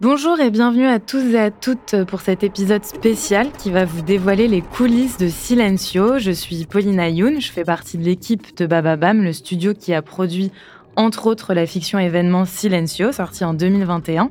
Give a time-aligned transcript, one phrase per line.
[0.00, 4.00] Bonjour et bienvenue à tous et à toutes pour cet épisode spécial qui va vous
[4.00, 6.20] dévoiler les coulisses de Silencio.
[6.20, 10.00] Je suis Paulina Youn, je fais partie de l'équipe de Bababam, le studio qui a
[10.00, 10.52] produit
[10.98, 14.30] entre autres la fiction événement Silencio, sorti en 2021.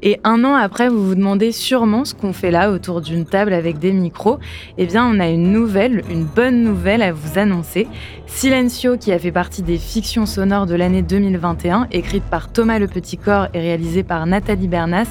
[0.00, 3.52] Et un an après, vous vous demandez sûrement ce qu'on fait là autour d'une table
[3.52, 4.38] avec des micros.
[4.78, 7.88] Eh bien, on a une nouvelle, une bonne nouvelle à vous annoncer.
[8.26, 12.86] Silencio, qui a fait partie des fictions sonores de l'année 2021, écrite par Thomas Le
[12.86, 15.08] Petit Corps et réalisée par Nathalie Bernas,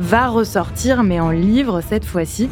[0.00, 2.48] va ressortir, mais en livre cette fois-ci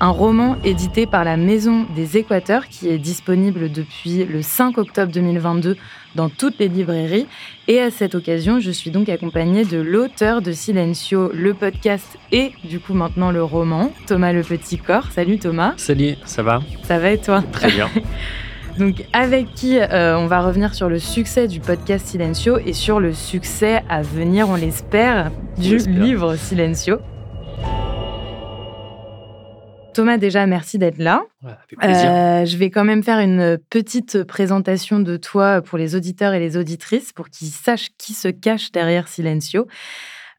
[0.00, 5.12] un roman édité par la Maison des Équateurs qui est disponible depuis le 5 octobre
[5.12, 5.76] 2022
[6.14, 7.26] dans toutes les librairies.
[7.66, 12.52] Et à cette occasion, je suis donc accompagnée de l'auteur de Silencio, le podcast et
[12.64, 15.10] du coup maintenant le roman, Thomas Le Petit Corps.
[15.10, 15.74] Salut Thomas.
[15.76, 16.60] Salut, ça va?
[16.84, 17.42] Ça va et toi?
[17.52, 17.88] Très bien.
[18.78, 23.00] Donc avec qui euh, on va revenir sur le succès du podcast Silencio et sur
[23.00, 26.98] le succès à venir, on l'espère, du livre Silencio.
[29.94, 31.24] Thomas, déjà, merci d'être là.
[31.42, 32.08] avec plaisir.
[32.08, 36.38] Euh, je vais quand même faire une petite présentation de toi pour les auditeurs et
[36.38, 39.66] les auditrices pour qu'ils sachent qui se cache derrière Silencio.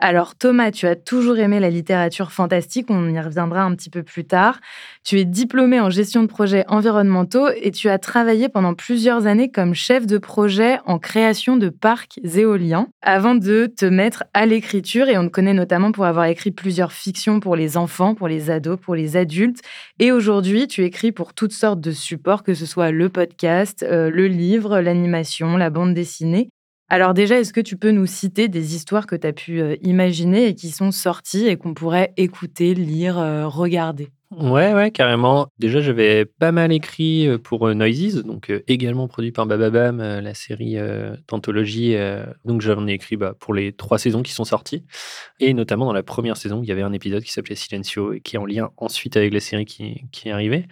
[0.01, 4.01] Alors Thomas, tu as toujours aimé la littérature fantastique, on y reviendra un petit peu
[4.01, 4.61] plus tard.
[5.03, 9.51] Tu es diplômé en gestion de projets environnementaux et tu as travaillé pendant plusieurs années
[9.51, 15.09] comme chef de projet en création de parcs éoliens avant de te mettre à l'écriture
[15.09, 18.49] et on te connaît notamment pour avoir écrit plusieurs fictions pour les enfants, pour les
[18.49, 19.59] ados, pour les adultes
[19.99, 24.09] et aujourd'hui tu écris pour toutes sortes de supports que ce soit le podcast, euh,
[24.09, 26.51] le livre, l'animation, la bande dessinée.
[26.91, 29.75] Alors déjà, est-ce que tu peux nous citer des histoires que tu as pu euh,
[29.83, 34.09] imaginer et qui sont sorties et qu'on pourrait écouter, lire, euh, regarder?
[34.31, 35.47] Ouais, ouais, carrément.
[35.59, 40.77] Déjà, j'avais pas mal écrit euh, pour Noises, donc également produit par Bababam, la série
[41.27, 41.95] d'anthologie.
[42.45, 44.83] donc j'en ai écrit bah, pour les trois saisons qui sont sorties.
[45.39, 48.21] Et notamment dans la première saison, il y avait un épisode qui s'appelait Silencio et
[48.21, 50.65] qui est en lien ensuite avec la série qui, qui est arrivée.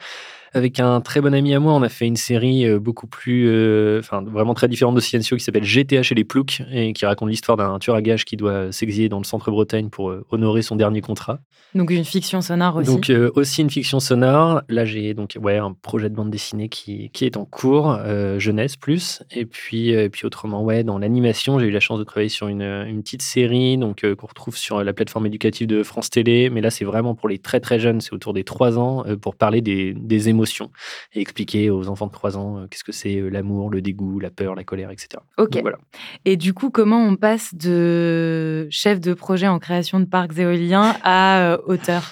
[0.53, 3.47] Avec un très bon ami à moi, on a fait une série euh, beaucoup plus,
[3.49, 7.05] euh, enfin vraiment très différente de Silencio qui s'appelle GTH et les Ploucs et qui
[7.05, 10.61] raconte l'histoire d'un tueur à gages qui doit s'exiler dans le centre-Bretagne pour euh, honorer
[10.61, 11.39] son dernier contrat.
[11.75, 12.89] Donc une fiction sonore aussi.
[12.89, 14.61] Donc aussi une fiction sonore.
[14.69, 17.99] Là j'ai donc ouais un projet de bande dessinée qui, qui est en cours,
[18.37, 19.21] jeunesse plus.
[19.31, 22.47] Et puis et puis autrement ouais dans l'animation j'ai eu la chance de travailler sur
[22.47, 26.49] une, une petite série donc qu'on retrouve sur la plateforme éducative de France Télé.
[26.49, 29.35] Mais là c'est vraiment pour les très très jeunes, c'est autour des 3 ans pour
[29.35, 30.36] parler des, des émotions
[31.13, 34.19] et expliquer aux enfants de 3 ans euh, qu'est-ce que c'est euh, l'amour, le dégoût,
[34.19, 35.21] la peur, la colère, etc.
[35.37, 35.57] Ok.
[35.61, 35.77] voilà.
[36.25, 40.95] Et du coup, comment on passe de chef de projet en création de parcs éoliens
[41.03, 42.03] à euh, auteur?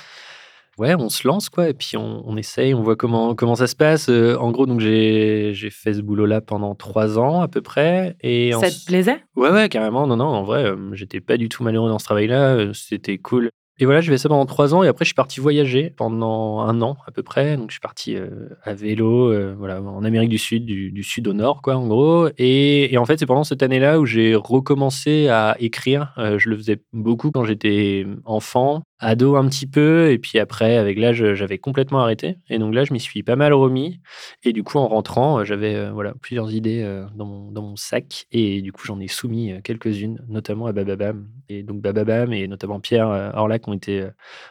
[0.77, 3.77] Ouais, on se lance quoi, et puis on, essaye, on voit comment comment ça se
[3.77, 4.09] passe.
[4.09, 8.17] en gros, donc j'ai fait ce boulot-là pendant trois ans à peu près.
[8.19, 9.23] Et ça te plaisait?
[9.37, 10.05] Ouais, ouais, carrément.
[10.05, 12.73] Non, non, en vrai, j'étais pas du tout malheureux dans ce travail-là.
[12.73, 13.51] C'était cool.
[13.77, 16.61] Et voilà, je vais ça pendant trois ans et après je suis parti voyager pendant
[16.61, 17.57] un an à peu près.
[17.57, 21.27] Donc je suis parti euh, à vélo, euh, voilà, en Amérique du Sud, du, sud
[21.27, 22.29] au nord, quoi, en gros.
[22.37, 26.13] Et, en fait, c'est pendant cette année-là où j'ai recommencé à écrire.
[26.17, 28.83] Euh, je le faisais beaucoup quand j'étais enfant.
[28.99, 32.37] Ado un petit peu, et puis après, avec l'âge, j'avais complètement arrêté.
[32.49, 33.99] Et donc là, je m'y suis pas mal remis.
[34.43, 38.25] Et du coup, en rentrant, j'avais voilà, plusieurs idées dans, mon, dans mon sac.
[38.31, 41.27] Et du coup, j'en ai soumis quelques-unes, notamment à Bababam.
[41.49, 44.07] Et donc Bababam et notamment Pierre Orlac ont été,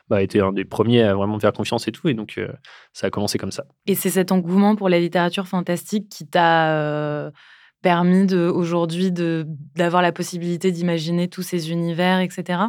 [0.09, 2.09] bah, un des premiers à vraiment me faire confiance et tout.
[2.09, 2.39] Et donc,
[2.93, 3.65] ça a commencé comme ça.
[3.87, 7.33] Et c'est cet engouement pour la littérature fantastique qui t'a
[7.83, 12.61] permis aujourd'hui d'avoir la possibilité d'imaginer tous ces univers, etc.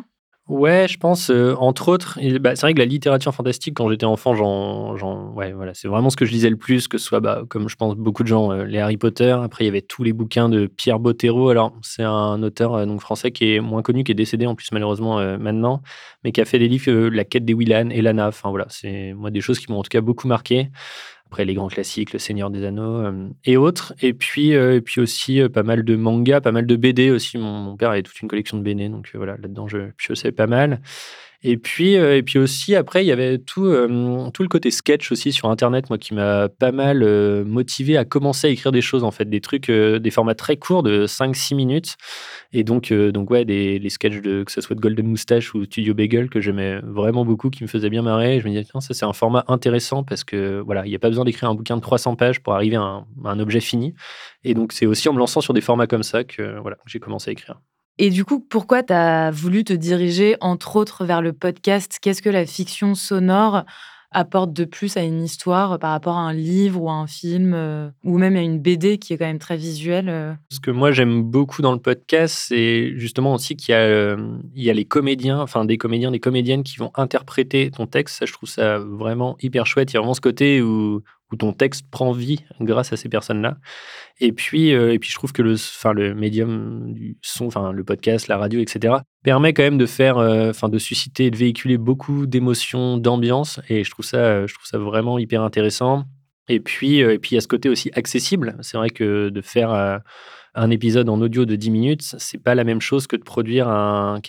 [0.47, 4.05] Ouais, je pense, euh, entre autres, bah, c'est vrai que la littérature fantastique, quand j'étais
[4.05, 7.19] enfant, j'en, ouais, voilà, c'est vraiment ce que je lisais le plus, que ce soit,
[7.19, 9.31] bah, comme je pense beaucoup de gens, euh, les Harry Potter.
[9.31, 11.49] Après, il y avait tous les bouquins de Pierre Bottero.
[11.49, 14.53] Alors, c'est un auteur euh, donc français qui est moins connu, qui est décédé en
[14.53, 15.81] plus malheureusement maintenant,
[16.23, 18.27] mais qui a fait des livres, La quête des Willan et Lana.
[18.27, 20.69] Enfin voilà, c'est moi des choses qui m'ont en tout cas beaucoup marqué.
[21.27, 23.93] Après, les grands classiques, Le Seigneur des Anneaux euh, et autres.
[24.01, 27.09] Et puis, euh, et puis aussi euh, pas mal de mangas, pas mal de BD
[27.09, 27.37] aussi.
[27.37, 30.47] Mon, père avait toute une collection de BD, donc voilà, là-dedans, je, je sais pas
[30.47, 30.81] mal.
[31.43, 34.71] Et puis, euh, et puis aussi, après, il y avait tout, euh, tout le côté
[34.71, 38.71] sketch aussi sur Internet, moi, qui m'a pas mal euh, motivé à commencer à écrire
[38.71, 41.95] des choses, en fait, des trucs, des formats très courts de 5-6 minutes.
[42.51, 45.65] Et donc, donc ouais, des, les sketchs, de, que ce soit de Golden Moustache ou
[45.65, 48.39] Studio Bagel, que j'aimais vraiment beaucoup, qui me faisaient bien marrer.
[48.39, 51.09] Je me disais, ça, c'est un format intéressant parce que, voilà, il n'y a pas
[51.09, 53.93] besoin d'écrire un bouquin de 300 pages pour arriver à un, à un objet fini.
[54.43, 56.99] Et donc, c'est aussi en me lançant sur des formats comme ça que, voilà, j'ai
[56.99, 57.59] commencé à écrire.
[57.97, 61.97] Et du coup, pourquoi tu as voulu te diriger, entre autres, vers le podcast?
[62.01, 63.63] Qu'est-ce que la fiction sonore
[64.11, 67.53] apporte de plus à une histoire par rapport à un livre ou à un film
[67.53, 70.33] euh, ou même à une BD qui est quand même très visuelle euh?
[70.49, 74.15] Ce que moi j'aime beaucoup dans le podcast, c'est justement aussi qu'il y, euh,
[74.53, 78.19] y a les comédiens, enfin des comédiens, des comédiennes qui vont interpréter ton texte.
[78.19, 79.91] Ça, je trouve ça vraiment hyper chouette.
[79.91, 81.01] Il y a vraiment ce côté où
[81.31, 83.57] où ton texte prend vie grâce à ces personnes-là.
[84.19, 87.71] Et puis, euh, et puis je trouve que le, enfin, le médium du son, enfin,
[87.71, 91.77] le podcast, la radio, etc., permet quand même de faire, euh, de susciter de véhiculer
[91.77, 93.59] beaucoup d'émotions, d'ambiance.
[93.69, 96.05] Et je trouve ça, je trouve ça vraiment hyper intéressant.
[96.47, 98.55] Et puis, euh, et puis, il y a ce côté aussi accessible.
[98.61, 100.01] C'est vrai que de faire
[100.55, 103.67] un épisode en audio de 10 minutes, c'est pas la même chose que de produire
[103.67, 104.19] un,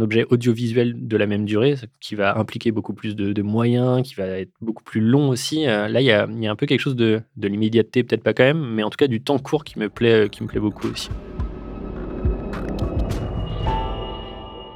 [0.00, 4.26] objet audiovisuel de la même durée, qui va impliquer beaucoup plus de, moyens, qui va
[4.26, 5.66] être beaucoup plus long aussi.
[5.66, 8.44] Euh, là, il y a, un peu quelque chose de, de l'immédiateté, peut-être pas quand
[8.44, 10.88] même, mais en tout cas du temps court qui me plaît, qui me plaît beaucoup
[10.88, 11.10] aussi.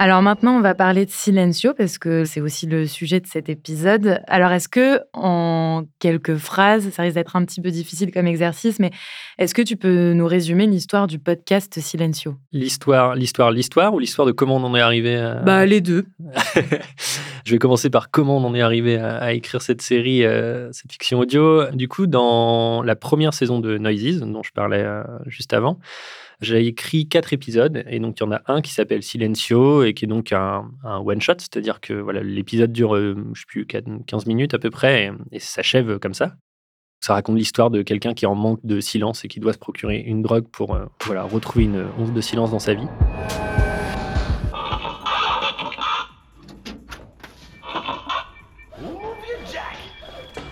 [0.03, 3.51] Alors maintenant, on va parler de Silencio parce que c'est aussi le sujet de cet
[3.51, 4.23] épisode.
[4.29, 8.79] Alors est-ce que, en quelques phrases, ça risque d'être un petit peu difficile comme exercice,
[8.79, 8.93] mais
[9.37, 12.37] est-ce que tu peux nous résumer l'histoire du podcast Silencio?
[12.51, 15.35] L'histoire, l'histoire, l'histoire ou l'histoire de comment on en est arrivé à...
[15.35, 16.07] Bah les deux.
[17.45, 20.93] Je vais commencer par comment on en est arrivé à, écrire cette série, euh, cette
[20.93, 21.71] fiction audio.
[21.73, 25.79] Du coup, dans la première saison de Noises, dont je parlais euh, juste avant,
[26.41, 29.95] j'ai écrit quatre épisodes et donc il y en a un qui s'appelle Silencio et
[29.95, 33.67] qui est donc un, one shot, c'est-à-dire que voilà l'épisode dure, euh, je sais plus,
[33.67, 36.37] 15 minutes à peu près et, s'achève comme ça.
[37.03, 39.59] Ça raconte l'histoire de quelqu'un qui est en manque de silence et qui doit se
[39.59, 42.89] procurer une drogue pour euh, voilà, retrouver une once de silence dans sa vie.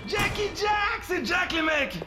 [0.07, 1.99] Jackie Jack, c'est Jack les mecs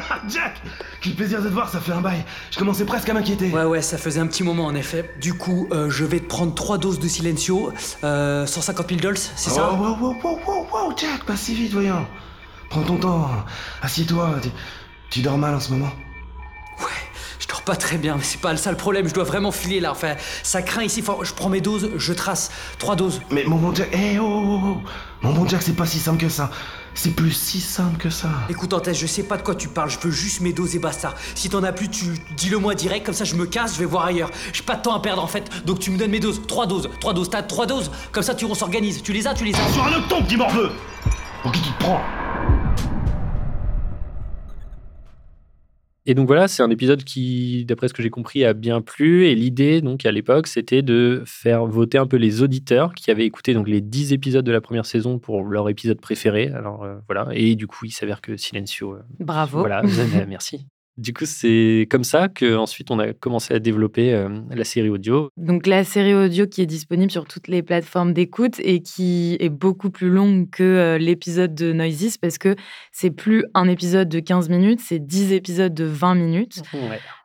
[0.28, 0.60] Jack
[1.00, 2.24] Quel plaisir de te voir, ça fait un bail.
[2.50, 3.50] Je commençais presque à m'inquiéter.
[3.50, 5.10] Ouais, ouais, ça faisait un petit moment en effet.
[5.20, 7.72] Du coup, euh, je vais te prendre trois doses de Silencio,
[8.04, 9.70] euh, 150 000 dollars, c'est ça?
[9.72, 12.06] Oh, wow, wow, wow, wow, Jack, pas si vite, voyons.
[12.70, 13.30] Prends ton temps,
[13.82, 14.36] assieds-toi.
[14.42, 14.50] Tu,
[15.10, 15.90] tu dors mal en ce moment
[16.80, 16.86] Ouais,
[17.38, 19.80] je dors pas très bien, mais c'est pas ça le problème, je dois vraiment filer
[19.80, 19.90] là.
[19.90, 22.50] Enfin, ça craint ici, je prends mes doses, je trace.
[22.78, 23.22] Trois doses.
[23.30, 24.76] Mais mon bon Jack, hé, oh, oh, oh.
[25.22, 26.50] Mon bon Jack, c'est pas si simple que ça.
[27.00, 28.28] C'est plus si simple que ça.
[28.48, 30.80] Écoute, Antès, je sais pas de quoi tu parles, je veux juste mes doses et
[30.80, 31.14] basta.
[31.36, 33.84] Si t'en as plus, tu dis-le moi direct, comme ça je me casse, je vais
[33.84, 34.32] voir ailleurs.
[34.52, 36.42] J'ai pas de temps à perdre en fait, donc tu me donnes mes doses.
[36.48, 39.00] Trois doses, trois doses, t'as trois doses, comme ça tu on s'organise.
[39.00, 39.72] Tu les as, tu les as.
[39.72, 40.72] Sur un autre ton, petit morveux
[41.44, 42.02] Pour qui tu te prends?
[46.10, 49.26] Et donc voilà, c'est un épisode qui, d'après ce que j'ai compris, a bien plu.
[49.26, 53.26] Et l'idée, donc à l'époque, c'était de faire voter un peu les auditeurs qui avaient
[53.26, 56.48] écouté donc les 10 épisodes de la première saison pour leur épisode préféré.
[56.48, 58.94] Alors euh, voilà, et du coup, il s'avère que Silencio.
[58.94, 59.58] Euh, Bravo.
[59.58, 59.82] Voilà,
[60.26, 60.66] merci.
[60.98, 65.30] Du coup, c'est comme ça qu'ensuite on a commencé à développer euh, la série audio.
[65.36, 69.48] Donc la série audio qui est disponible sur toutes les plateformes d'écoute et qui est
[69.48, 72.56] beaucoup plus longue que euh, l'épisode de Noises parce que
[72.90, 76.62] c'est plus un épisode de 15 minutes, c'est 10 épisodes de 20 minutes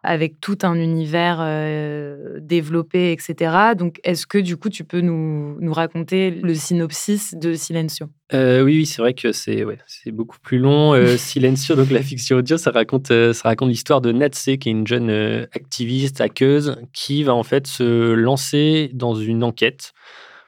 [0.04, 3.74] avec tout un univers euh, développé, etc.
[3.76, 8.08] Donc est-ce que du coup tu peux nous, nous raconter le synopsis de Silencio?
[8.34, 10.94] Euh, oui, oui c'est vrai que c'est ouais, beaucoup plus long.
[10.94, 14.70] Euh, Silencio, donc la fiction audio, ça raconte, euh, ça raconte l'histoire de Natse, qui
[14.70, 15.10] est une jeune
[15.54, 19.94] activiste, hackeuse, qui va en fait se lancer dans une enquête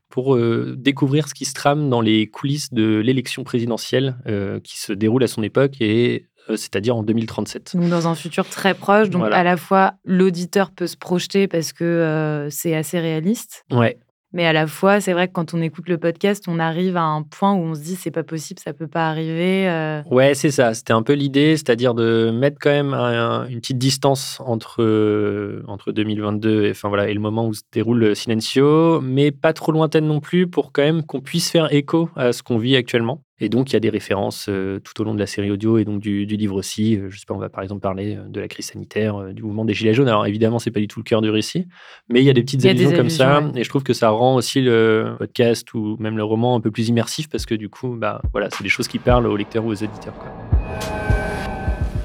[0.10, 4.80] pour euh, découvrir ce qui se trame dans les coulisses de l'élection présidentielle euh, qui
[4.80, 7.76] se déroule à son époque et euh, c'est-à-dire en 2037.
[7.76, 9.36] Donc dans un futur très proche, donc Voilà.
[9.38, 13.98] à la fois l'auditeur peut se projeter parce que euh, c'est assez réaliste, Ouais,
[14.36, 17.04] mais à la fois c'est vrai que quand on écoute le podcast, on arrive à
[17.04, 19.68] un point où on se dit c'est pas possible, ça peut pas arriver.
[19.68, 20.74] euh, ouais, c'est ça.
[20.76, 25.64] C'était un peu l'idée, c'est-à-dire de mettre quand même un- une petite distance entre euh,
[25.68, 29.72] entre 2022 et enfin voilà et le moment où se déroule Silencio, mais pas trop
[29.72, 33.22] lointaine non plus pour quand même qu'on puisse faire écho à ce qu'on vit actuellement.
[33.42, 35.78] Et donc, il y a des références euh, tout au long de la série audio
[35.78, 36.96] et donc du, du livre aussi.
[36.96, 39.34] Euh, je sais pas, on va par exemple parler euh, de la crise sanitaire, euh,
[39.34, 40.08] du mouvement des Gilets jaunes.
[40.08, 41.68] Alors, évidemment, c'est pas du tout le cœur du récit,
[42.08, 43.42] mais il y a des petites a allusions comme ça.
[43.42, 43.60] ouais.
[43.60, 46.72] Et je trouve que ça rend aussi le podcast ou même le roman un peu
[46.72, 49.66] plus immersif parce que du coup, bah, voilà, c'est des choses qui parlent aux lecteurs
[49.66, 50.14] ou aux éditeurs.
[50.14, 50.32] Quoi.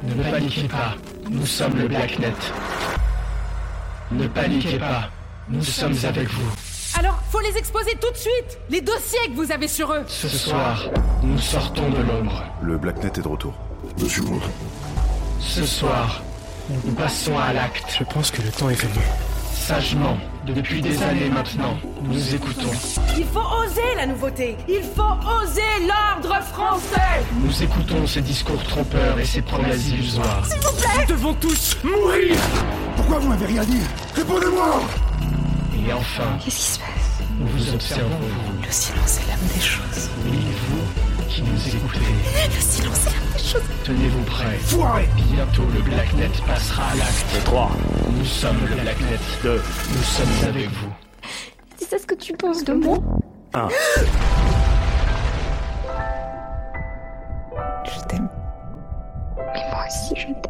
[0.03, 0.97] Ne paniquez pas,
[1.31, 2.33] nous sommes le Blacknet.
[4.11, 5.11] Ne paniquez pas,
[5.49, 6.70] nous sommes avec vous.
[6.99, 10.29] Alors, faut les exposer tout de suite Les dossiers que vous avez sur eux Ce
[10.29, 10.85] soir,
[11.23, 12.45] nous sortons de l'ombre.
[12.63, 13.55] Le Blacknet est de retour.
[14.01, 14.43] Monsieur Wood.
[15.39, 16.23] Ce soir,
[16.69, 17.97] nous passons à l'acte.
[17.99, 19.05] Je pense que le temps est venu.
[19.55, 20.17] Sagement,
[20.47, 22.71] depuis des années maintenant, nous écoutons.
[23.17, 25.03] Il faut oser la nouveauté Il faut
[25.43, 30.45] oser l'ordre français Nous écoutons ces discours trompeurs et ces promesses illusoires.
[30.47, 32.37] S'il vous plaît Nous devons tous mourir
[32.97, 33.83] Pourquoi vous m'avez rien dit?
[34.17, 34.81] Répondez-moi
[35.87, 37.11] Et enfin, Qu'est-ce qui se passe
[37.41, 38.63] nous vous observons, vous.
[38.63, 40.11] Le silence est l'âme des choses.
[40.27, 42.01] Oui, vous qui nous écoutez.
[42.55, 43.63] Le silence est l'âme des choses.
[43.85, 44.59] Tenez-vous prêts.
[44.59, 47.45] Foiré Bientôt le Blacknet passera à l'acte.
[47.45, 47.71] 3.
[48.11, 49.19] Nous sommes le Blacknet.
[49.43, 49.55] 2.
[49.55, 50.93] Nous sommes avec vous.
[51.79, 52.99] C'est ça ce que tu penses de moi
[57.85, 58.29] Je t'aime.
[59.55, 60.50] Mais moi aussi, je t'aime.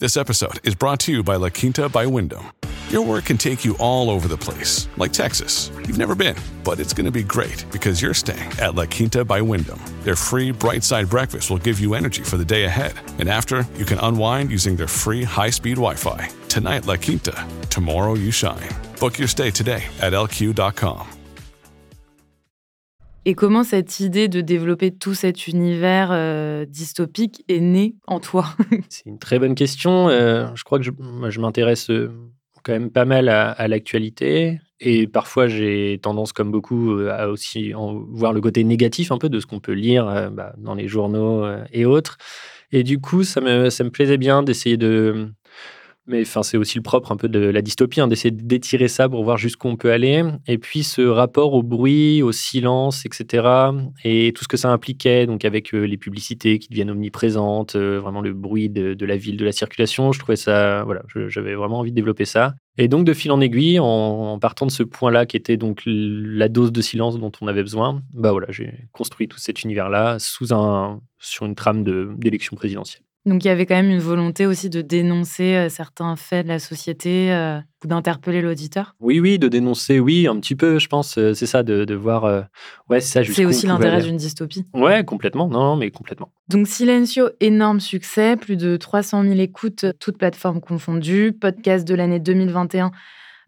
[0.00, 2.52] This episode is brought to you by La Quinta by Wyndham.
[2.88, 5.72] Your work can take you all over the place, like Texas.
[5.74, 9.24] You've never been, but it's going to be great because you're staying at La Quinta
[9.24, 9.80] by Wyndham.
[10.04, 12.94] Their free bright side breakfast will give you energy for the day ahead.
[13.18, 16.28] And after, you can unwind using their free high speed Wi Fi.
[16.48, 17.34] Tonight, La Quinta.
[17.68, 18.68] Tomorrow, you shine.
[19.00, 21.17] Book your stay today at lq.com.
[23.28, 28.46] Et comment cette idée de développer tout cet univers euh, dystopique est née en toi?
[28.88, 30.08] C'est une très bonne question.
[30.08, 30.92] Euh, je crois que je,
[31.28, 32.10] je m'intéresse euh,
[32.62, 34.62] quand même pas mal à, l'actualité.
[34.80, 39.40] Et parfois, j'ai tendance, comme beaucoup, à aussi voir le côté négatif un peu de
[39.40, 42.16] ce qu'on peut lire bah, dans les journaux et autres.
[42.72, 45.28] Et du coup, ça me, ça me plaisait bien d'essayer de.
[46.08, 49.10] Mais enfin, c'est aussi le propre un peu de la dystopie, hein, d'essayer d'étirer ça
[49.10, 50.24] pour voir jusqu'où on peut aller.
[50.46, 53.46] Et puis ce rapport au bruit, au silence, etc.
[54.04, 58.00] Et tout ce que ça impliquait, donc avec euh, les publicités qui deviennent omniprésentes, euh,
[58.00, 60.10] vraiment le bruit de, la ville, de la circulation.
[60.12, 62.54] Je trouvais ça, voilà, j'avais vraiment envie de développer ça.
[62.78, 65.82] Et donc de fil en aiguille, en, en partant de ce point-là qui était donc
[65.84, 70.18] la dose de silence dont on avait besoin, bah voilà, j'ai construit tout cet univers-là
[70.18, 71.84] sous un, sur une trame
[72.16, 73.02] d'élection présidentielle.
[73.28, 76.48] Donc il y avait quand même une volonté aussi de dénoncer euh, certains faits de
[76.48, 78.94] la société euh, ou d'interpeller l'auditeur.
[79.00, 81.18] Oui, oui, de dénoncer, oui, un petit peu, je pense.
[81.18, 82.24] euh, C'est ça, de, de voir.
[82.24, 82.40] euh,
[82.88, 83.32] ouais, c'est ça.
[83.32, 84.64] C'est aussi l'intérêt d'une dystopie.
[84.72, 85.46] Ouais, complètement.
[85.48, 86.32] Non, mais complètement.
[86.48, 92.20] Donc Silencio, énorme succès, plus de 300 000 écoutes, toutes plateformes confondues, podcast de l'année
[92.20, 92.90] 2021,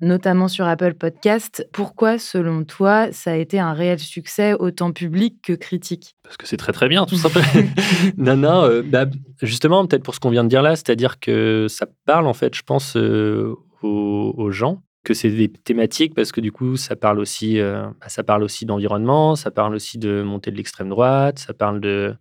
[0.01, 1.67] notamment sur Apple Podcast.
[1.73, 6.17] Pourquoi, selon toi, ça a été un réel succès, autant public que critique?
[6.23, 7.47] Parce que c'est très très bien, tout simplement.
[8.17, 9.07] non, non, euh, bah,
[9.43, 12.55] justement, peut-être pour ce qu'on vient de dire là, c'est-à-dire que ça parle, en fait,
[12.55, 16.95] je pense, euh, aux, aux gens que c'est des thématiques parce que du coup ça
[16.95, 20.91] parle aussi euh, bah, ça parle aussi d'environnement ça parle aussi de montée de l'extrême
[20.91, 22.15] droite ça parle de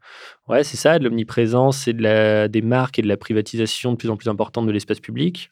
[0.48, 3.98] ouais c'est ça de l'omniprésence et de la des marques et de la privatisation de
[3.98, 5.52] plus en plus importante de l'espace public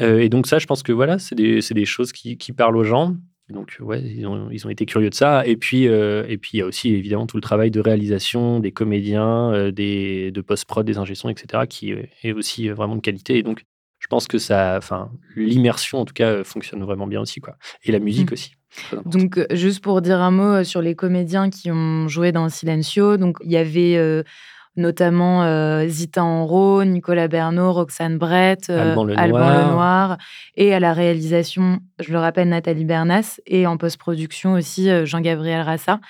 [0.00, 2.76] Euh, et donc ça je pense que voilà c'est des, des choses qui, qui parlent
[2.76, 3.16] aux gens
[3.48, 6.50] donc ouais ils ont, ils ont été curieux de ça et puis euh, et puis
[6.54, 10.40] il y a aussi évidemment tout le travail de réalisation des comédiens euh, des de
[10.42, 13.62] post prod des ingé-sons, etc qui est aussi vraiment de qualité et donc
[13.98, 17.56] je pense que ça, enfin, l'immersion en tout cas fonctionne vraiment bien aussi, quoi.
[17.82, 18.34] Et la musique Mm.
[18.34, 18.52] aussi.
[19.06, 23.38] Donc, juste pour dire un mot sur les comédiens qui ont joué dans Silencio, donc
[23.42, 23.96] il y avait
[24.76, 29.68] notamment euh, Zita Enro, Nicolas Bernot, Roxane Brett, euh, Alban Lenoir.
[29.68, 30.18] Lenoir,
[30.56, 36.00] et à la réalisation je le rappelle, Nathalie Bernas, et en post-production aussi Jean-Gabriel Rassa,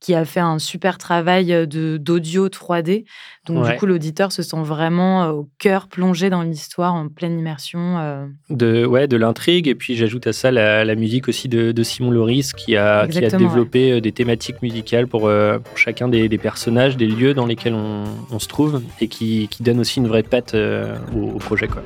[0.00, 3.04] qui a fait un super travail d'audio 3D.
[3.46, 8.28] Donc, du coup, l'auditeur se sent vraiment au cœur plongé dans l'histoire, en pleine immersion.
[8.50, 9.68] De, ouais, de l'intrigue.
[9.68, 13.30] Et puis, j'ajoute à ça la, musique aussi de, Simon Loris, qui a, qui a
[13.30, 15.30] développé des thématiques musicales pour,
[15.76, 20.00] chacun des, personnages, des lieux dans lesquels on, se trouve, et qui, qui donne aussi
[20.00, 21.68] une vraie patte au, au projet.
[21.68, 21.82] Quoi.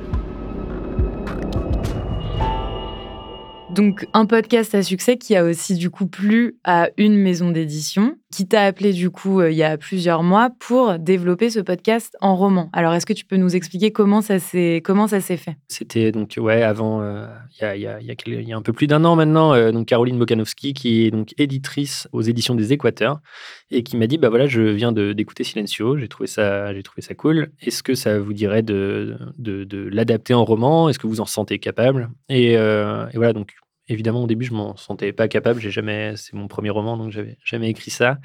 [3.71, 8.17] Donc un podcast à succès qui a aussi du coup plu à une maison d'édition
[8.31, 12.15] qui t'a appelé du coup euh, il y a plusieurs mois pour développer ce podcast
[12.21, 12.69] en roman.
[12.73, 15.57] Alors est-ce que tu peux nous expliquer comment ça s'est comment ça s'est fait?
[15.67, 17.27] C'était donc ouais avant euh,
[17.59, 20.73] il y, a, y, a, un peu plus d'un an maintenant euh, donc Caroline Bokanowski
[20.73, 23.19] qui est donc éditrice aux éditions des Équateurs
[23.69, 27.01] et qui m'a dit bah voilà je viens d'écouter Silencio j'ai trouvé ça j'ai trouvé
[27.01, 27.51] ça cool.
[27.61, 30.89] Est-ce que ça vous dirait de de, l'adapter en roman?
[30.89, 32.09] Est-ce que vous en sentez capable?
[32.29, 33.53] Et voilà donc
[33.91, 35.59] Évidemment, au début, je m'en sentais pas capable.
[35.59, 38.19] J'ai jamais, c'est mon premier roman, donc j'avais jamais écrit ça.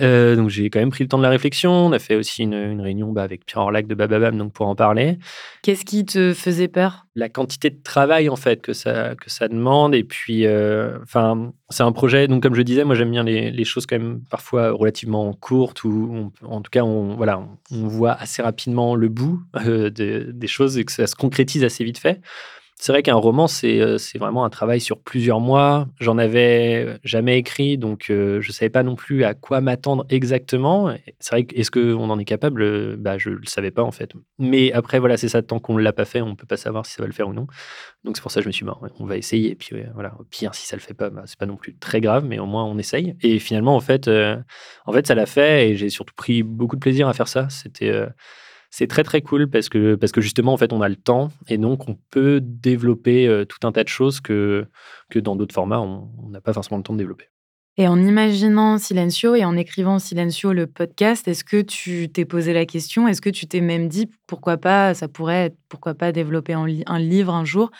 [0.00, 1.70] Euh, donc j'ai quand même pris le temps de la réflexion.
[1.70, 4.74] On a fait aussi une, réunion bah, avec Pierre Orlac de Bababam, donc pour en
[4.74, 5.18] parler.
[5.62, 7.04] Qu'est-ce qui te faisait peur?
[7.14, 9.94] La quantité de travail en fait que ça que ça demande.
[9.94, 12.26] Et puis, euh, enfin, c'est un projet.
[12.26, 16.32] Donc comme je disais, moi j'aime bien les, choses quand même parfois relativement courtes ou
[16.42, 20.86] en tout cas on voilà, on, voit assez rapidement le bout euh, des choses et
[20.86, 22.22] que ça se concrétise assez vite fait.
[22.82, 25.86] C'est vrai qu'un roman, euh, c'est vraiment un travail sur plusieurs mois.
[26.00, 30.04] J'en avais jamais écrit, donc euh, je ne savais pas non plus à quoi m'attendre
[30.10, 30.92] exactement.
[31.20, 32.96] C'est vrai que est-ce qu'on en est capable?
[32.96, 34.10] Bah, Je ne le savais pas en fait.
[34.40, 36.56] Mais après, voilà, c'est ça, tant qu'on ne l'a pas fait, on ne peut pas
[36.56, 37.46] savoir si ça va le faire ou non.
[38.02, 39.54] Donc c'est pour ça que je me suis dit, on va essayer.
[39.54, 41.76] Puis voilà, au pire, si ça ne le fait pas, bah, c'est pas non plus
[41.78, 43.14] très grave, mais au moins on essaye.
[43.22, 44.36] Et finalement, en fait, euh,
[44.86, 47.48] en fait ça l'a fait et j'ai surtout pris beaucoup de plaisir à faire ça.
[47.48, 47.92] C'était
[48.72, 51.30] c'est très très cool parce que, parce que justement, en fait, on a le temps
[51.46, 54.66] et donc on peut développer euh, tout un tas de choses que,
[55.10, 57.26] que dans d'autres formats, on n'a pas forcément le temps de développer.
[57.76, 62.54] Et en imaginant Silencio et en écrivant Silencio, le podcast, est-ce que tu t'es posé
[62.54, 63.08] la question?
[63.08, 66.98] Est-ce que tu t'es même dit pourquoi pas, ça pourrait être, pourquoi pas développer un
[66.98, 67.70] livre un jour?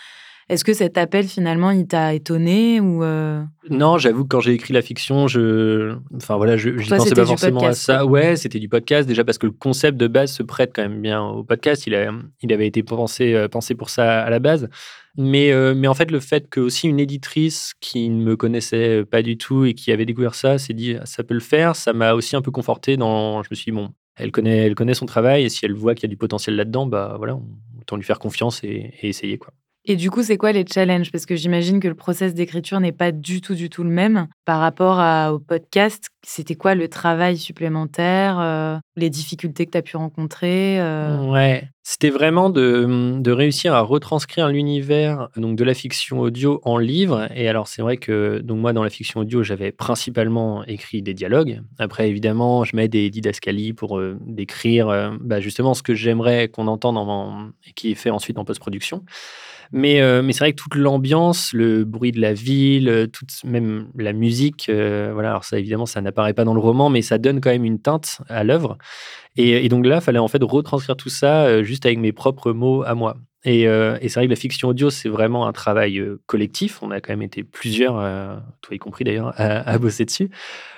[0.48, 3.42] Est-ce que cet appel, finalement, il t'a étonné ou euh?
[3.70, 7.26] Non, j'avoue que quand j'ai écrit la fiction, je, enfin voilà, je n'y pensais pas
[7.26, 8.04] forcément à ça.
[8.04, 11.00] Ouais, c'était du podcast déjà parce que le concept de base se prête quand même
[11.00, 11.86] bien au podcast.
[11.86, 14.68] Il, a, il avait été pensé, euh, pensé pour ça à la base.
[15.16, 19.04] Mais, euh, mais en fait, le fait que aussi une éditrice qui ne me connaissait
[19.04, 21.92] pas du tout et qui avait découvert ça s'est dit ça peut le faire, ça
[21.92, 23.42] m'a aussi un peu conforté dans.
[23.42, 25.94] Je me suis dit bon, elle connaît, elle connaît son travail et si elle voit
[25.94, 27.38] qu'il y a du potentiel là-dedans, bah voilà,
[27.78, 29.52] autant lui faire confiance et, et essayer quoi.
[29.84, 31.10] Et du coup, c'est quoi les challenges?
[31.10, 34.28] Parce que j'imagine que le process d'écriture n'est pas du tout, du tout le même
[34.44, 35.00] par rapport
[35.32, 36.06] au podcast.
[36.24, 41.28] C'était quoi le travail supplémentaire, euh, les difficultés que tu as pu rencontrer euh?
[41.28, 46.78] Ouais, c'était vraiment de, de, réussir à retranscrire l'univers donc de la fiction audio en
[46.78, 47.26] livre.
[47.34, 51.14] Et alors, c'est vrai que donc moi, dans la fiction audio, j'avais principalement écrit des
[51.14, 51.60] dialogues.
[51.80, 56.68] Après, évidemment, je mets des didascalies pour euh, décrire bah, justement ce que j'aimerais qu'on
[56.68, 59.04] entende en, et qui est fait ensuite en post-production.
[59.72, 63.30] Mais, euh, mais c'est vrai que toute l'ambiance, le bruit de la ville, euh, toute,
[63.44, 67.00] même la musique, euh, voilà, alors ça évidemment, ça n'apparaît pas dans le roman, mais
[67.00, 68.76] ça donne quand même une teinte à l'œuvre.
[69.36, 72.82] Et, donc là, il fallait en fait retranscrire tout ça juste avec mes propres mots
[72.82, 73.16] à moi.
[73.44, 76.82] Et c'est vrai que la fiction audio, c'est vraiment un travail collectif.
[76.82, 77.94] On a quand même été plusieurs,
[78.60, 80.28] toi y compris d'ailleurs, à, bosser dessus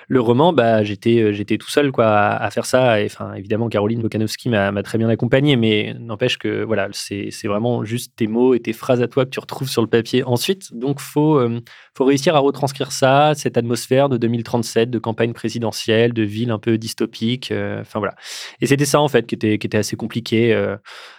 [0.08, 3.00] le roman, bah, j'étais, euh, j'étais tout seul quoi, à, faire ça.
[3.00, 7.84] Et, enfin, évidemment, Caroline Bokanowski m'a, très bien accompagné, mais n'empêche que voilà, c'est, vraiment
[7.84, 10.74] juste tes mots et tes phrases à toi que tu retrouves sur le papier ensuite.
[10.74, 11.60] Donc, il faut, euh,
[11.96, 16.58] faut réussir à retranscrire ça, cette atmosphère de 2037, de campagne présidentielle, de ville un
[16.58, 17.50] peu dystopique.
[17.50, 18.14] Euh, enfin, voilà.
[18.60, 20.54] Et c'était ça, en fait, qui était, qui était assez compliqué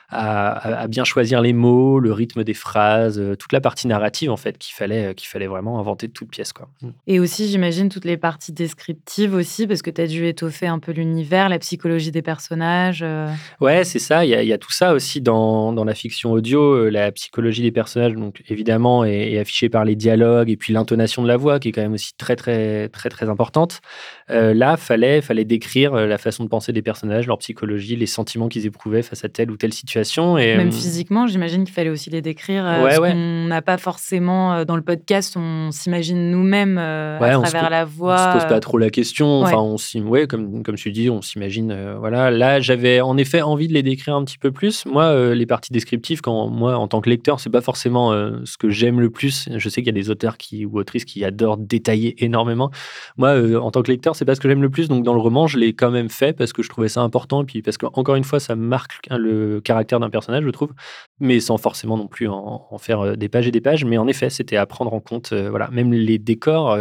[0.10, 4.58] à, bien choisir les mots, le rythme des phrases, toute la partie narrative en fait
[4.58, 6.54] qu'il fallait, qu'il fallait vraiment inventer de toutes pièces.
[6.54, 6.69] Quoi.
[7.08, 10.80] Et aussi, j'imagine, toutes les parties descriptives aussi, parce que tu as dû étoffer un
[10.80, 13.02] peu l'univers, la psychologie des personnages.
[13.04, 13.28] Euh.
[13.62, 14.26] Ouais, c'est ça.
[14.26, 16.90] Il y, a tout ça aussi dans, dans, la fiction audio.
[16.90, 21.28] La psychologie des personnages, donc évidemment, est, affichée par les dialogues et puis l'intonation de
[21.28, 23.82] la voix, qui est quand même aussi très, très, très, très importante.
[24.30, 28.66] là, fallait, fallait décrire la façon de penser des personnages, leur psychologie, les sentiments qu'ils
[28.66, 32.10] éprouvaient face à telle ou telle situation et, Même euh, physiquement, j'imagine qu'il fallait aussi
[32.10, 32.66] les décrire.
[32.66, 37.70] Euh, ouais, On n'a pas forcément, euh, dans le podcast, on s'imagine nous-mêmes à travers
[37.70, 38.16] la voix.
[38.16, 39.41] On se pose pas trop la question.
[39.41, 41.95] Enfin, on ouais, comme, comme tu dis, on s'imagine.
[41.99, 42.32] voilà.
[42.32, 44.86] Là, j'avais en effet envie de les décrire un petit peu plus.
[44.86, 48.12] Moi, les parties descriptives, quand moi, en tant que lecteur, c'est pas forcément
[48.43, 49.47] ce que j'aime le plus.
[49.56, 52.71] Je sais qu'il y a des auteurs qui, ou autrices qui adorent détailler énormément.
[53.17, 54.88] Moi, en tant que lecteur, c'est pas ce que j'aime le plus.
[54.88, 57.43] Donc, dans le roman, je l'ai quand même fait parce que je trouvais ça important.
[57.43, 60.71] Et puis, parce qu'encore une fois, ça marque le caractère caractère d'un personnage, je trouve,
[61.19, 63.84] mais sans forcément non plus en, faire des pages et des pages.
[63.84, 66.78] Mais en effet, c'était à prendre en compte, voilà, même les décors.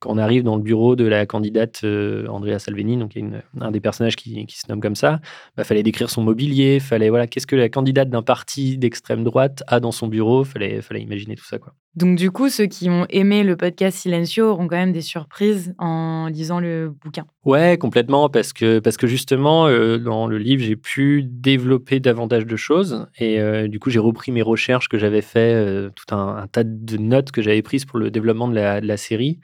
[0.00, 1.84] quand on arrive dans le bureau de la candidate
[2.28, 3.18] Andrea Salvini, donc
[3.60, 5.20] un des personnages qui, se nomme comme ça,
[5.56, 9.62] bah, fallait décrire son mobilier, fallait voilà, qu'est-ce que la candidate d'un parti d'extrême droite
[9.66, 11.74] a dans son bureau, fallait, fallait imaginer tout ça, quoi.
[11.94, 15.74] Donc du coup, ceux qui ont aimé le podcast Silencio auront quand même des surprises
[15.78, 17.26] en lisant le bouquin.
[17.44, 22.46] Ouais, complètement, parce que, parce que justement, euh, dans le livre, j'ai pu développer davantage
[22.46, 23.06] de choses.
[23.18, 26.64] Et euh, du coup, j'ai repris mes recherches que j'avais fait, euh, tout un, tas
[26.64, 29.38] de notes que j'avais prises pour le développement de la, de la série,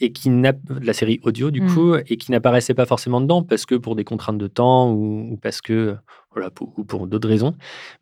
[0.00, 1.74] et qui de la série audio, du mmh.
[1.74, 5.32] coup, et qui n'apparaissaient pas forcément dedans, parce que pour des contraintes de temps, ou,
[5.32, 5.94] ou parce que
[6.34, 7.54] voilà, pour, ou pour d'autres raisons.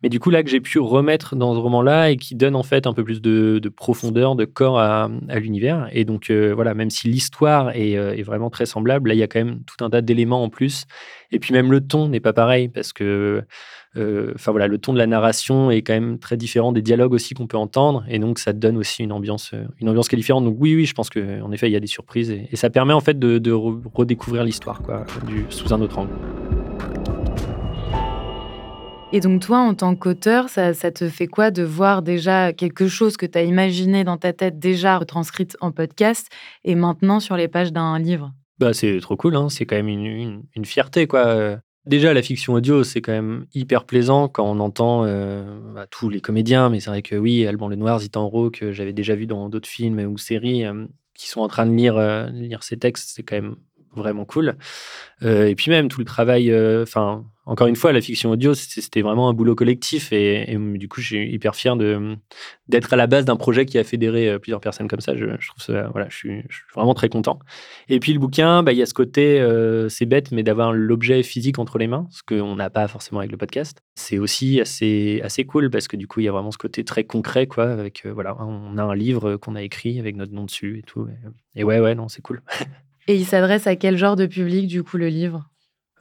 [0.03, 2.63] Mais du coup, là, que j'ai pu remettre dans ce roman-là et qui donne en
[2.63, 5.89] fait un peu plus de, profondeur, de corps à, l'univers.
[5.91, 9.23] Et donc, euh, voilà, même si l'histoire euh, est, vraiment très semblable, là, il y
[9.23, 10.85] a quand même tout un tas d'éléments en plus.
[11.31, 13.43] Et puis, même le ton n'est pas pareil parce que,
[13.97, 17.13] euh, enfin, voilà, le ton de la narration est quand même très différent des dialogues
[17.13, 18.05] aussi qu'on peut entendre.
[18.07, 20.45] Et donc, ça donne aussi une ambiance, une ambiance qui est différente.
[20.45, 22.93] Donc, oui, oui, je pense qu'en effet, il y a des surprises et, ça permet
[22.93, 25.05] en fait de, redécouvrir l'histoire, quoi,
[25.49, 26.11] sous un autre angle.
[29.13, 33.17] Et donc toi, en tant qu'auteur, ça, te fait quoi de voir déjà quelque chose
[33.17, 36.27] que tu as imaginé dans ta tête déjà retranscrite en podcast
[36.63, 38.31] et maintenant sur les pages d'un livre?
[38.57, 39.49] Bah, C'est trop cool, hein.
[39.49, 41.07] c'est quand même une, fierté.
[41.07, 41.57] quoi.
[41.85, 46.07] Déjà, la fiction audio, c'est quand même hyper plaisant quand on entend euh, bah, tous
[46.07, 49.49] les comédiens, mais c'est vrai que oui, Alban Lenoir, Zitanro, que j'avais déjà vu dans
[49.49, 53.11] d'autres films ou séries, euh, qui sont en train de lire, euh, lire ces textes,
[53.13, 53.55] c'est quand même
[53.95, 54.55] vraiment cool.
[55.21, 59.27] et puis même tout le travail, enfin encore une fois, la fiction audio, c'était vraiment
[59.27, 61.75] un boulot collectif et, du coup, je suis hyper fier
[62.67, 65.15] d'être à la base d'un projet qui a fédéré euh, plusieurs personnes comme ça.
[65.15, 66.43] Je, trouve ça, voilà, je suis,
[66.75, 67.39] vraiment très content.
[67.89, 70.71] Et puis le bouquin, bah, il y a ce côté, euh, c'est bête, mais d'avoir
[70.71, 73.81] l'objet physique entre les mains, ce qu'on n'a pas forcément avec le podcast.
[73.95, 76.83] C'est aussi assez, assez cool parce que du coup, il y a vraiment ce côté
[76.83, 77.71] très concret, quoi.
[77.71, 80.83] Avec euh, voilà, on a un livre qu'on a écrit avec notre nom dessus et
[80.83, 81.07] tout.
[81.55, 82.43] Et ouais, ouais, non, c'est cool.
[83.07, 85.49] et il s'adresse à quel genre de public, du coup, le livre?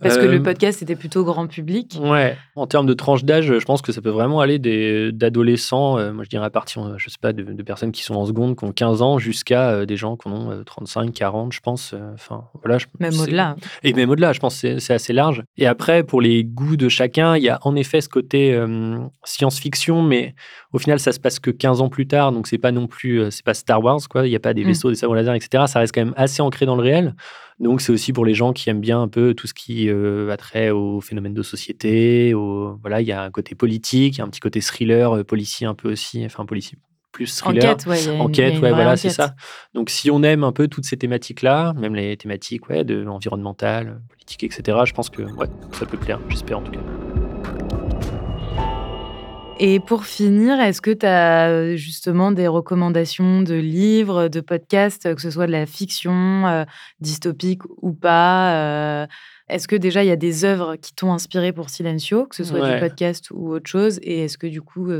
[0.01, 1.99] Parce que le euh, podcast était plutôt grand public.
[2.03, 4.59] Ouais, en termes de tranche d'âge, je pense que ça peut vraiment aller
[5.13, 8.25] d'adolescents, euh, moi je dirais à partir, je sais pas, de, personnes qui sont en
[8.25, 11.95] seconde, qui ont 15 ans, jusqu'à euh, des gens qui ont 35, 40, je pense.
[12.15, 12.79] Enfin, voilà.
[12.99, 13.57] même au-delà.
[13.83, 15.43] Et même au-delà, je pense que c'est assez large.
[15.57, 18.59] Et après, pour les goûts de chacun, il y a en effet ce côté
[19.25, 20.35] science-fiction, mais
[20.73, 23.31] au final, ça se passe que 15 ans plus tard, donc c'est pas non plus,
[23.31, 24.27] c'est pas Star Wars, quoi.
[24.27, 24.69] Il n'y a pas des mm.
[24.69, 25.65] vaisseaux, des sabres laser, etc.
[25.67, 27.15] Ça reste quand même assez ancré dans le réel.
[27.61, 30.31] Donc, c'est aussi pour les gens qui aiment bien un peu tout ce qui euh,
[30.31, 32.33] a trait aux phénomènes de société.
[32.81, 35.25] Voilà, il y a un côté politique, il y a un petit côté thriller, euh,
[35.25, 36.79] policier un peu aussi, enfin policier
[37.13, 37.65] plus thriller.
[37.65, 38.09] Enquête, ouais.
[38.19, 39.35] enquête, ouais, voilà, c'est ça.
[39.75, 44.01] Donc, si on aime un peu toutes ces thématiques-là, même les thématiques ouais, de environnementales,
[44.09, 46.81] politiques, etc., je pense que ouais, ça peut plaire, j'espère en tout cas.
[49.63, 55.15] Et pour finir, est-ce que tu as euh, justement des recommandations de livres, de podcasts,
[55.15, 56.65] que ce soit de la fiction, euh,
[57.01, 59.07] dystopique ou pas euh,
[59.51, 62.45] Est-ce que déjà il y a des œuvres qui t'ont inspiré pour Silencio, que ce
[62.45, 64.01] soit du podcast ou autre chose?
[64.03, 64.91] Et est-ce que du coup,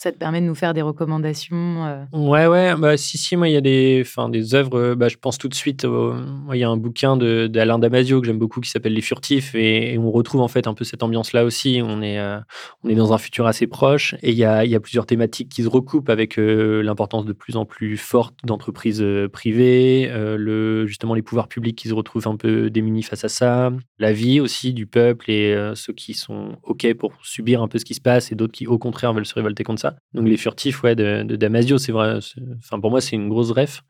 [0.00, 2.04] ça te permet de nous faire des recommandations euh?
[2.14, 5.18] Ouais, ouais, bah, si, si, moi, il y a des, des œuvres, euh, bah, je
[5.18, 8.70] pense tout de suite, il y a un bouquin d'Alain Damasio que j'aime beaucoup qui
[8.70, 11.82] s'appelle Les Furtifs, et, on retrouve en fait un peu cette ambiance-là aussi.
[11.84, 12.38] On est, euh,
[12.82, 15.50] on est dans un futur assez proche, et il y a, y a plusieurs thématiques
[15.50, 21.20] qui se recoupent avec l'importance de plus en plus forte d'entreprises privées, le, justement les
[21.20, 24.86] pouvoirs publics qui se retrouvent un peu démunis face à ça, la vie aussi du
[24.86, 28.34] peuple et ceux qui sont OK pour subir un peu ce qui se passe, et
[28.34, 29.89] d'autres qui, au contraire, veulent se révolter contre ça.
[30.14, 32.18] Donc les furtifs ouais, de, Damasio, c'est vrai.
[32.58, 33.82] Enfin, pour moi, c'est une grosse ref.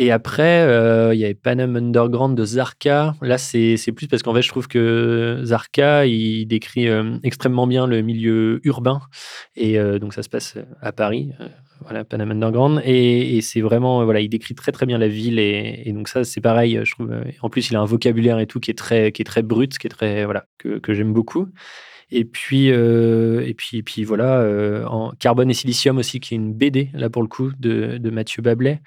[0.00, 3.16] Et après, euh, il y avait Panam Underground de Zarka.
[3.20, 7.88] Là, c'est plus parce qu'en fait, je trouve que Zarka, il décrit euh, extrêmement bien
[7.88, 9.00] le milieu urbain.
[9.56, 11.32] Et euh, donc, ça se passe à Paris.
[11.80, 12.80] voilà, Panam Underground.
[12.84, 15.40] Et, c'est vraiment, voilà, il décrit très, très bien la ville.
[15.40, 17.12] Et, donc, ça, c'est pareil, je trouve.
[17.42, 19.78] En plus, il a un vocabulaire et tout qui est très, qui est très brut,
[19.78, 21.48] qui est très, voilà, que, que j'aime beaucoup.
[22.10, 26.34] Et puis, euh, et puis, et puis voilà, euh, en Carbone et Silicium aussi, qui
[26.34, 28.80] est une BD, là pour le coup, de, de Mathieu Bablet.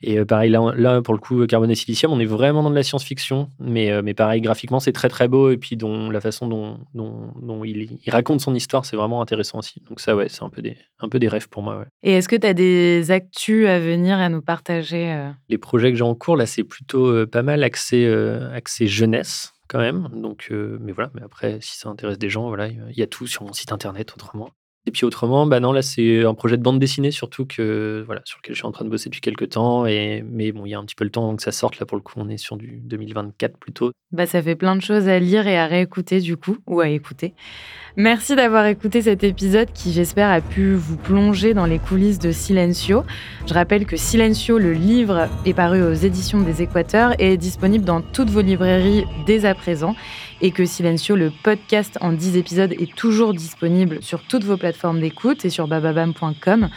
[0.00, 2.70] Et euh, pareil, là, là, pour le coup, Carbone et Silicium, on est vraiment dans
[2.70, 5.50] de la science-fiction, mais, mais pareil, graphiquement, c'est très très beau.
[5.50, 9.20] Et puis, dont, la façon dont, dont, dont il, il, raconte son histoire, c'est vraiment
[9.20, 9.82] intéressant aussi.
[9.88, 11.78] Donc, ça, ouais, c'est un, peu des, un peu des rêves pour moi.
[11.78, 11.86] Ouais.
[12.02, 15.14] Et est-ce que tu as des actus à venir à nous partager
[15.50, 18.06] Les projets que j'ai en cours, là, c'est plutôt pas mal axé,
[18.54, 20.08] axé jeunesse quand même.
[20.20, 23.06] Donc, euh, mais voilà, mais après, si ça intéresse des gens, voilà, il y a
[23.06, 24.50] tout sur mon site internet autrement.
[24.86, 28.20] Et puis autrement, bah non, là c'est un projet de bande dessinée surtout que voilà
[28.24, 29.86] sur lequel je suis en train de bosser depuis quelques temps.
[29.86, 31.86] Et mais bon, il y a un petit peu le temps que ça sorte là
[31.86, 32.14] pour le coup.
[32.16, 33.92] On est sur du 2024 plutôt.
[34.10, 36.88] Bah ça fait plein de choses à lire et à réécouter du coup ou à
[36.88, 37.34] écouter.
[37.96, 42.32] Merci d'avoir écouté cet épisode qui, j'espère, a pu vous plonger dans les coulisses de
[42.32, 43.02] Silencio.
[43.46, 47.84] Je rappelle que Silencio, le livre, est paru aux éditions des Équateurs et est disponible
[47.84, 49.94] dans toutes vos librairies dès à présent.
[50.40, 54.56] Et que Silencio, le podcast en 10 épisodes, est toujours disponible sur toutes vos
[55.00, 56.68] d'écoute et sur bababam.com.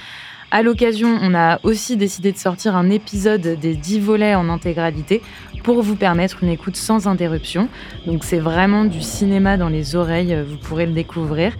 [0.51, 5.21] À l'occasion, on a aussi décidé de sortir un épisode des 10 volets en intégralité
[5.63, 7.67] pour vous permettre une écoute sans interruption.
[8.05, 11.53] Donc c'est vraiment du cinéma dans les oreilles, vous pourrez le découvrir.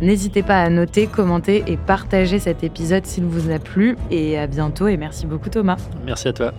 [0.00, 3.96] N'hésitez pas à noter, commenter et partager cet épisode s'il vous a plu.
[4.10, 5.76] Et à bientôt et merci beaucoup Thomas.
[6.04, 6.54] Merci à toi.